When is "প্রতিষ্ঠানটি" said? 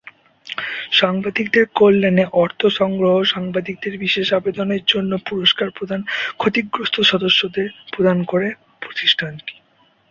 8.81-9.53